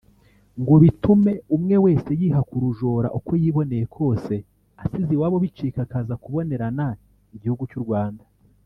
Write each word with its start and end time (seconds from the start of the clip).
ngo 0.61 0.73
bitume 0.83 1.33
umwe 1.55 1.75
wese 1.85 2.09
yiha 2.19 2.41
kurujora 2.49 3.07
uko 3.17 3.31
yiboneye 3.41 3.85
kwose 3.93 4.33
asize 4.83 5.11
iwabo 5.15 5.37
bicika 5.43 5.79
akaza 5.85 6.13
kubonerana 6.23 6.85
igihugu 7.35 7.63
cy’u 7.71 7.83
Rwanda 7.85 8.23